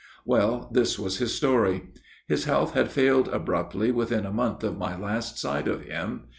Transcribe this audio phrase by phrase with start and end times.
[0.25, 1.89] "Well, this was his story.
[2.27, 6.23] His health had failed abruptly within a month of my last sight of him.